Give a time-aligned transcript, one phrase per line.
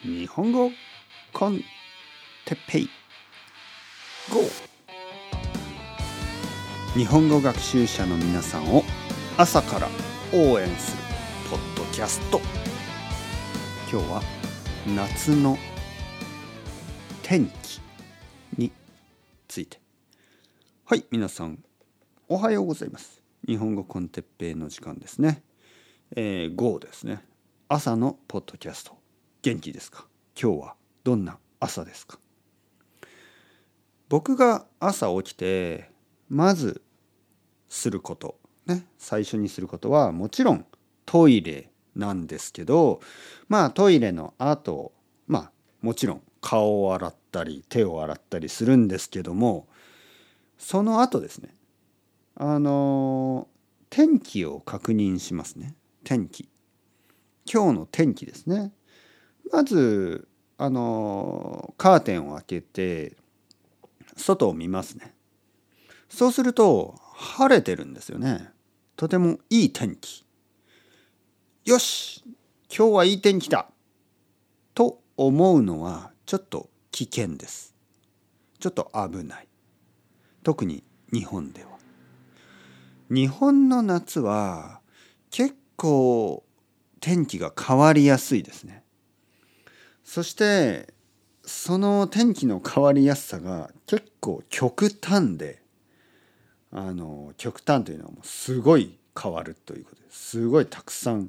[0.00, 0.70] 日本語
[1.32, 1.58] コン
[2.44, 2.90] テッペイ。
[4.32, 4.42] GO!
[6.96, 8.84] 日本語学習者の皆さんを
[9.36, 9.88] 朝から
[10.32, 11.02] 応援する
[11.50, 12.40] ポッドキャスト。
[13.90, 14.22] 今日は
[14.94, 15.58] 夏の
[17.24, 17.80] 天気
[18.56, 18.70] に
[19.48, 19.80] ついて。
[20.84, 21.58] はい皆さん
[22.28, 23.20] おはようございます。
[23.48, 25.42] 日本語コンテッペイの時間ですね。
[26.14, 27.20] えー、GO ですね。
[27.68, 28.97] 朝のポッドキャスト
[29.42, 30.06] 元気ですか？
[30.40, 30.74] 今日は
[31.04, 32.18] どんな朝ですか？
[34.08, 35.90] 僕が朝起きて
[36.28, 36.82] まず
[37.68, 40.66] することね最初にすることはもちろん
[41.06, 43.00] トイレなんですけど
[43.48, 44.92] まあトイレの後
[45.26, 45.50] まあ
[45.82, 49.68] もちろん顔を洗ったり手を洗ったりするんですけども
[50.58, 51.54] その後ですね
[52.34, 53.46] あの
[53.90, 55.74] 天気を確認しますね。
[56.04, 56.48] 天気。
[57.50, 58.72] 今日の天気ですね。
[59.52, 63.16] まずあのカーテンを開けて
[64.16, 65.14] 外を見ますね。
[66.08, 68.50] そうすると晴れてるんですよね。
[68.96, 70.24] とてもいい天気。
[71.64, 72.24] よし
[72.74, 73.68] 今日はいい天気だ。
[74.74, 77.74] と思うのはちょっと危険です。
[78.58, 79.48] ちょっと危ない。
[80.42, 81.70] 特に日本では。
[83.10, 84.80] 日本の夏は
[85.30, 86.44] 結構
[87.00, 88.82] 天気が変わりやすいですね。
[90.08, 90.88] そして
[91.44, 95.60] その天気の変わりやすさが結構極端で
[96.72, 101.28] あの極端というのはもうすごい変わるということですすごいたくさん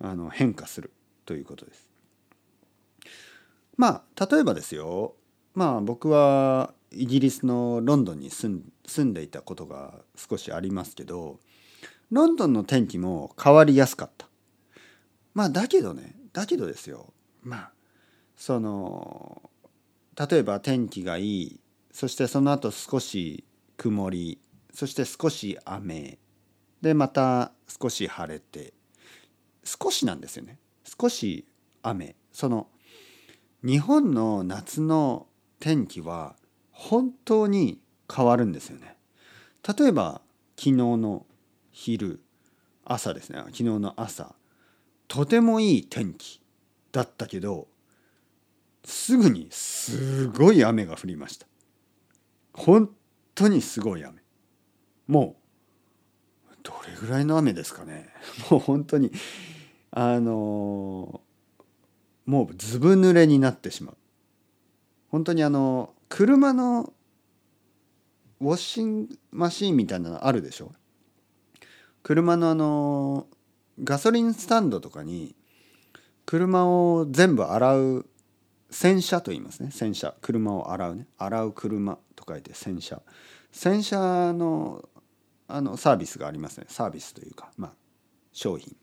[0.00, 0.90] あの変化する
[1.24, 1.86] ということです。
[3.76, 5.14] まあ例えばですよ
[5.54, 8.60] まあ僕はイギリスのロンドンに住
[9.04, 11.38] んでいたことが少しありますけど
[12.10, 14.26] ロンドンの天気も変わりやすかった。
[15.32, 17.12] まあだけどねだけどですよ
[17.44, 17.70] まあ
[18.40, 19.50] その
[20.16, 21.60] 例えば天気がいい
[21.92, 23.44] そしてその後少し
[23.76, 24.40] 曇り
[24.72, 26.18] そして少し雨。
[26.80, 28.72] でまた少し晴れて
[29.62, 31.44] 少しなんですよね少し
[31.82, 32.16] 雨。
[32.32, 32.68] その
[33.62, 35.26] 日本の夏の
[35.58, 36.34] 天気は
[36.72, 37.78] 本当に
[38.10, 38.96] 変わるんですよね。
[39.78, 40.22] 例えば
[40.56, 41.26] 昨日の
[41.72, 42.22] 昼
[42.86, 44.34] 朝ですね昨日の朝
[45.08, 46.40] とてもいい天気
[46.90, 47.68] だったけど
[48.84, 51.46] すぐにすごい雨が降りました。
[52.52, 52.90] 本
[53.34, 54.22] 当にすごい雨。
[55.06, 55.36] も
[56.52, 58.08] うどれぐらいの雨ですかね。
[58.50, 59.10] もう本当に
[59.90, 61.20] あの
[62.26, 63.96] もうずぶ濡れになってしまう。
[65.08, 66.92] 本当にあの車の
[68.40, 70.72] ウォッシングマシーンみたいなのあるでしょ。
[72.02, 73.26] 車のあの
[73.82, 75.34] ガソリンスタンドとかに
[76.26, 78.06] 車を全部洗う
[78.70, 79.70] 洗車と言いますね。
[79.70, 80.14] 洗車。
[80.20, 81.06] 車を洗うね。
[81.18, 83.02] 洗う車と書いて洗車。
[83.52, 84.88] 洗車の
[85.48, 86.66] あのサービスがありますね。
[86.68, 87.72] サービスというかまあ
[88.32, 88.76] 商品、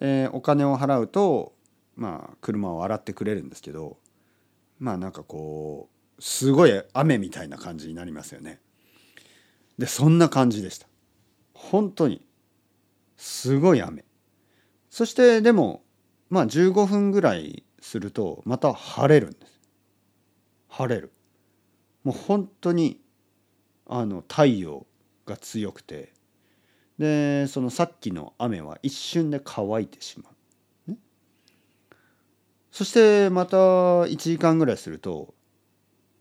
[0.00, 1.54] えー、お金を払うと
[1.94, 3.98] まあ車を洗ってくれるんですけど
[4.80, 8.60] まあなんかこうすごい雨みたいな感じになりますよね。
[9.78, 10.88] でそんな感じでした。
[11.52, 12.26] 本当に
[13.16, 14.04] すごい雨。
[14.90, 15.84] そしてでも
[16.30, 19.60] まあ15分ぐらいするとまた晴れるんです。
[20.68, 21.12] 晴れる。
[22.02, 23.00] もう本当に
[23.86, 24.86] あの太陽
[25.26, 26.12] が強くて。
[26.98, 30.30] でそのさっきの雨は一瞬で乾いてしま
[30.86, 30.96] う、ね、
[32.70, 35.34] そしてまた1時間ぐらいすると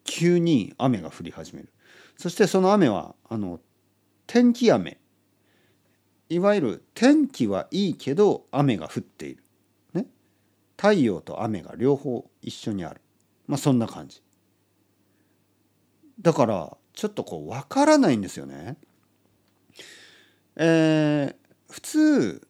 [0.04, 1.70] 急に雨が降り始める。
[2.18, 3.60] そしてその雨はあの
[4.26, 4.98] 天気雨。
[6.30, 9.43] いわゆる天気はいいけど雨が降っている、
[10.78, 13.02] 太陽と雨が両方一緒にある
[13.48, 14.22] まあそんな感じ
[16.22, 18.78] だからちょっとこう分からないんですよね。
[20.56, 21.36] えー、
[21.72, 22.48] 普通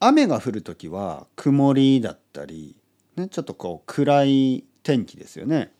[0.00, 2.74] 雨が降る時は曇りだったり、
[3.16, 5.72] ね、ちょっとこう暗い天気ですよね。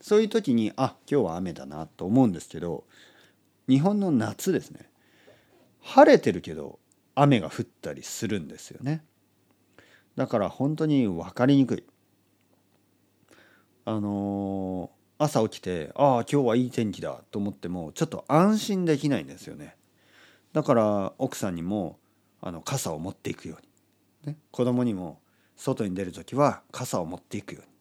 [0.00, 2.84] そういう時にあ今日は雨だなと思うんですけど
[3.68, 4.90] 日本の夏ですね
[5.80, 6.80] 晴れてるけど
[7.14, 9.04] 雨が降ったりするんですよね
[10.16, 11.84] だから本当に分かりにくい。
[13.84, 19.76] あのー、朝起きてああ今日はいい天気だと思ってもちょっと安心できないんですよね。
[20.52, 21.98] だから奥さんにも
[22.40, 25.20] あの傘を持っていくように、ね、子供にも
[25.56, 27.72] 外に出る時は傘を持っていくように。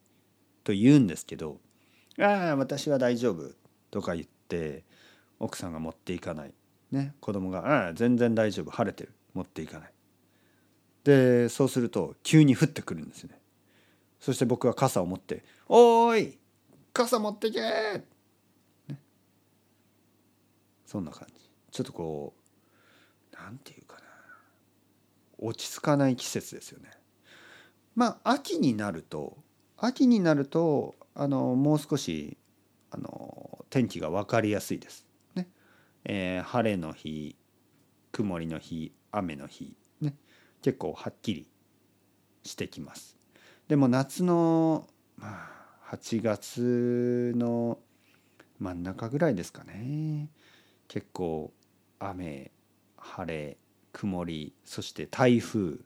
[0.63, 1.59] と言うんですけど
[2.19, 3.51] 「ああ私は大丈夫」
[3.89, 4.83] とか言って
[5.39, 6.53] 奥さんが持っていかない。
[6.91, 9.13] ね、子供が「ああ全然大丈夫晴れてる。
[9.33, 9.93] 持っていかない」
[11.03, 13.39] でそうすると急に降ってくるんですよね。
[14.19, 16.39] そして僕は傘を持って「おーい
[16.93, 17.59] 傘持ってけ!」
[18.87, 18.99] ね
[20.85, 22.35] そんな感じちょっとこ
[23.31, 24.03] うなんていうかな
[25.39, 26.91] 落ち着かない季節ですよね。
[27.95, 29.37] まあ秋になると
[29.77, 32.37] 秋になるとあのもう少し
[32.91, 35.07] あの天気が分かりやすいです。
[35.33, 35.49] ね
[36.03, 37.35] えー、晴れの日
[38.11, 40.13] 曇りの日雨の日、ね、
[40.61, 41.47] 結構はっきり
[42.43, 43.17] してきます。
[43.67, 44.87] でも夏の、
[45.17, 45.49] ま
[45.89, 47.79] あ、8月の
[48.59, 50.29] 真ん中ぐらいですかね。
[50.87, 51.51] 結構
[51.99, 52.51] 雨
[52.97, 53.57] 晴れ
[53.93, 55.77] 曇りそして台風。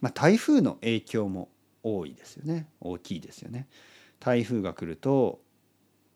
[0.00, 1.48] まあ台風の影響も
[1.82, 2.68] 多いですよね。
[2.80, 3.68] 大きいですよね。
[4.20, 5.40] 台風が来ると、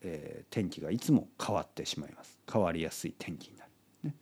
[0.02, 2.38] えー、天気がいつも変わってしまいます。
[2.50, 3.70] 変わりやすい天気になる、
[4.04, 4.14] ね、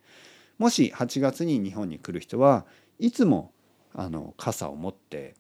[0.59, 2.65] もし8月に日本に来る人は
[2.99, 3.53] いつも
[3.95, 5.35] あの傘を持って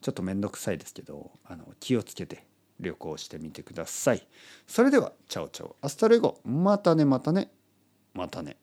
[0.00, 2.44] ちょっと面倒くさいですけどあの気をつけて
[2.80, 4.26] 旅行してみてください。
[4.66, 7.50] それでは chao chao hasta luego またねまたね
[8.14, 8.56] またね。